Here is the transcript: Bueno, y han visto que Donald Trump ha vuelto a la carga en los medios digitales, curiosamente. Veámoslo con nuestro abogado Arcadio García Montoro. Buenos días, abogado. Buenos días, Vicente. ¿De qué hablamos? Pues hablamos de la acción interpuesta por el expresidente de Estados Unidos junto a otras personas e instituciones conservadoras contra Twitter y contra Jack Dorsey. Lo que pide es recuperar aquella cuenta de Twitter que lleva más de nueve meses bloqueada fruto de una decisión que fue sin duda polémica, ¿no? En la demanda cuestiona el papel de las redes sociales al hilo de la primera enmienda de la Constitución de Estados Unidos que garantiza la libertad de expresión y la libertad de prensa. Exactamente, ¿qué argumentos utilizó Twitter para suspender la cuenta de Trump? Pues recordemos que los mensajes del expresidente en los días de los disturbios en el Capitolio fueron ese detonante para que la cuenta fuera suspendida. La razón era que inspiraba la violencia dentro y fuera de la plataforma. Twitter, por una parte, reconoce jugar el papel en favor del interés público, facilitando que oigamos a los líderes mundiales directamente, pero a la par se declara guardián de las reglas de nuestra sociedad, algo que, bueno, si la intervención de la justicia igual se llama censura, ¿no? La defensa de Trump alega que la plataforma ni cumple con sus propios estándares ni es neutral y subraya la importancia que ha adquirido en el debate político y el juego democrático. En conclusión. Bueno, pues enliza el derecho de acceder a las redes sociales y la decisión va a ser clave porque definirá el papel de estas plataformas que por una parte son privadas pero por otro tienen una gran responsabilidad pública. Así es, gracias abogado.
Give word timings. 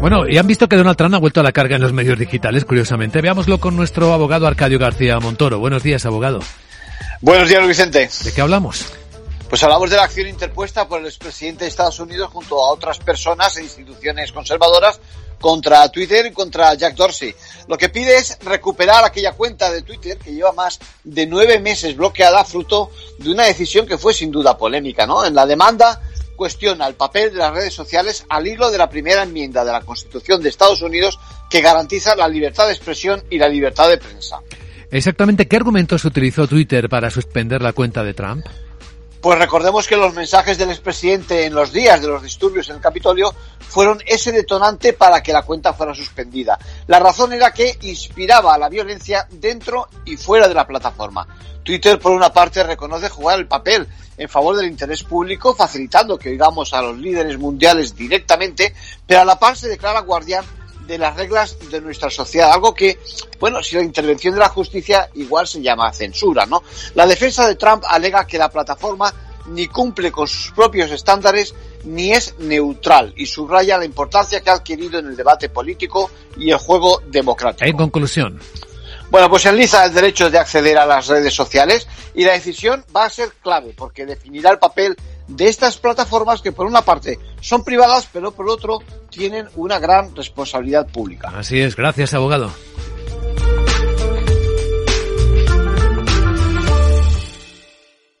Bueno, 0.00 0.28
y 0.28 0.38
han 0.38 0.46
visto 0.46 0.68
que 0.68 0.76
Donald 0.76 0.96
Trump 0.96 1.14
ha 1.14 1.18
vuelto 1.18 1.40
a 1.40 1.42
la 1.42 1.52
carga 1.52 1.76
en 1.76 1.82
los 1.82 1.92
medios 1.92 2.18
digitales, 2.18 2.64
curiosamente. 2.64 3.20
Veámoslo 3.20 3.58
con 3.58 3.76
nuestro 3.76 4.12
abogado 4.12 4.46
Arcadio 4.46 4.78
García 4.78 5.18
Montoro. 5.18 5.58
Buenos 5.58 5.82
días, 5.82 6.04
abogado. 6.06 6.40
Buenos 7.20 7.48
días, 7.48 7.66
Vicente. 7.66 8.08
¿De 8.24 8.32
qué 8.32 8.40
hablamos? 8.40 8.86
Pues 9.48 9.62
hablamos 9.62 9.90
de 9.90 9.96
la 9.96 10.04
acción 10.04 10.28
interpuesta 10.28 10.88
por 10.88 11.00
el 11.00 11.06
expresidente 11.06 11.64
de 11.64 11.70
Estados 11.70 11.98
Unidos 12.00 12.30
junto 12.32 12.62
a 12.62 12.72
otras 12.72 12.98
personas 12.98 13.56
e 13.56 13.62
instituciones 13.62 14.32
conservadoras 14.32 15.00
contra 15.40 15.88
Twitter 15.90 16.26
y 16.26 16.32
contra 16.32 16.74
Jack 16.74 16.94
Dorsey. 16.94 17.34
Lo 17.68 17.78
que 17.78 17.88
pide 17.88 18.16
es 18.16 18.38
recuperar 18.40 19.04
aquella 19.04 19.32
cuenta 19.32 19.70
de 19.70 19.82
Twitter 19.82 20.18
que 20.18 20.32
lleva 20.32 20.52
más 20.52 20.78
de 21.04 21.26
nueve 21.26 21.60
meses 21.60 21.96
bloqueada 21.96 22.44
fruto 22.44 22.90
de 23.18 23.30
una 23.30 23.44
decisión 23.44 23.86
que 23.86 23.98
fue 23.98 24.12
sin 24.12 24.30
duda 24.30 24.58
polémica, 24.58 25.06
¿no? 25.06 25.24
En 25.24 25.34
la 25.34 25.46
demanda 25.46 26.00
cuestiona 26.36 26.86
el 26.86 26.94
papel 26.94 27.32
de 27.32 27.38
las 27.38 27.52
redes 27.52 27.74
sociales 27.74 28.24
al 28.28 28.46
hilo 28.46 28.70
de 28.70 28.78
la 28.78 28.88
primera 28.88 29.22
enmienda 29.22 29.64
de 29.64 29.72
la 29.72 29.80
Constitución 29.80 30.42
de 30.42 30.50
Estados 30.50 30.82
Unidos 30.82 31.18
que 31.50 31.60
garantiza 31.60 32.14
la 32.14 32.28
libertad 32.28 32.66
de 32.66 32.74
expresión 32.74 33.24
y 33.30 33.38
la 33.38 33.48
libertad 33.48 33.88
de 33.88 33.98
prensa. 33.98 34.40
Exactamente, 34.90 35.48
¿qué 35.48 35.56
argumentos 35.56 36.04
utilizó 36.04 36.46
Twitter 36.46 36.88
para 36.88 37.10
suspender 37.10 37.60
la 37.60 37.72
cuenta 37.72 38.04
de 38.04 38.14
Trump? 38.14 38.46
Pues 39.26 39.40
recordemos 39.40 39.88
que 39.88 39.96
los 39.96 40.14
mensajes 40.14 40.56
del 40.56 40.70
expresidente 40.70 41.46
en 41.46 41.52
los 41.52 41.72
días 41.72 42.00
de 42.00 42.06
los 42.06 42.22
disturbios 42.22 42.68
en 42.68 42.76
el 42.76 42.80
Capitolio 42.80 43.34
fueron 43.58 44.00
ese 44.06 44.30
detonante 44.30 44.92
para 44.92 45.20
que 45.20 45.32
la 45.32 45.42
cuenta 45.42 45.72
fuera 45.72 45.96
suspendida. 45.96 46.56
La 46.86 47.00
razón 47.00 47.32
era 47.32 47.50
que 47.50 47.76
inspiraba 47.80 48.56
la 48.56 48.68
violencia 48.68 49.26
dentro 49.28 49.88
y 50.04 50.16
fuera 50.16 50.46
de 50.46 50.54
la 50.54 50.64
plataforma. 50.64 51.26
Twitter, 51.64 51.98
por 51.98 52.12
una 52.12 52.32
parte, 52.32 52.62
reconoce 52.62 53.08
jugar 53.08 53.40
el 53.40 53.48
papel 53.48 53.88
en 54.16 54.28
favor 54.28 54.54
del 54.54 54.66
interés 54.66 55.02
público, 55.02 55.56
facilitando 55.56 56.16
que 56.16 56.28
oigamos 56.28 56.72
a 56.72 56.82
los 56.82 56.96
líderes 56.96 57.36
mundiales 57.36 57.96
directamente, 57.96 58.76
pero 59.08 59.22
a 59.22 59.24
la 59.24 59.40
par 59.40 59.56
se 59.56 59.66
declara 59.66 60.02
guardián 60.02 60.44
de 60.86 60.98
las 60.98 61.16
reglas 61.16 61.56
de 61.70 61.80
nuestra 61.80 62.10
sociedad, 62.10 62.52
algo 62.52 62.74
que, 62.74 62.98
bueno, 63.40 63.62
si 63.62 63.76
la 63.76 63.82
intervención 63.82 64.34
de 64.34 64.40
la 64.40 64.48
justicia 64.48 65.10
igual 65.14 65.46
se 65.46 65.60
llama 65.60 65.92
censura, 65.92 66.46
¿no? 66.46 66.62
La 66.94 67.06
defensa 67.06 67.46
de 67.46 67.56
Trump 67.56 67.84
alega 67.88 68.26
que 68.26 68.38
la 68.38 68.50
plataforma 68.50 69.12
ni 69.48 69.68
cumple 69.68 70.10
con 70.10 70.26
sus 70.26 70.50
propios 70.52 70.90
estándares 70.90 71.54
ni 71.84 72.12
es 72.12 72.34
neutral 72.38 73.12
y 73.16 73.26
subraya 73.26 73.78
la 73.78 73.84
importancia 73.84 74.40
que 74.40 74.50
ha 74.50 74.54
adquirido 74.54 74.98
en 74.98 75.06
el 75.06 75.16
debate 75.16 75.48
político 75.48 76.10
y 76.36 76.50
el 76.50 76.58
juego 76.58 77.00
democrático. 77.06 77.64
En 77.64 77.76
conclusión. 77.76 78.40
Bueno, 79.08 79.30
pues 79.30 79.46
enliza 79.46 79.84
el 79.84 79.94
derecho 79.94 80.30
de 80.30 80.38
acceder 80.38 80.76
a 80.78 80.86
las 80.86 81.06
redes 81.06 81.32
sociales 81.32 81.86
y 82.14 82.24
la 82.24 82.32
decisión 82.32 82.84
va 82.94 83.04
a 83.04 83.10
ser 83.10 83.30
clave 83.40 83.72
porque 83.76 84.04
definirá 84.04 84.50
el 84.50 84.58
papel 84.58 84.96
de 85.28 85.48
estas 85.48 85.76
plataformas 85.76 86.42
que 86.42 86.52
por 86.52 86.66
una 86.66 86.82
parte 86.82 87.18
son 87.40 87.64
privadas 87.64 88.08
pero 88.12 88.32
por 88.32 88.48
otro 88.48 88.80
tienen 89.10 89.48
una 89.56 89.78
gran 89.78 90.14
responsabilidad 90.14 90.86
pública. 90.86 91.32
Así 91.34 91.60
es, 91.60 91.76
gracias 91.76 92.14
abogado. 92.14 92.50